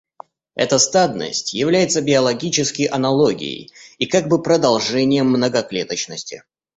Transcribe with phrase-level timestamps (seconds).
[0.55, 6.41] Эта стадность является биологически аналогией и как бы продолжением многоклеточности.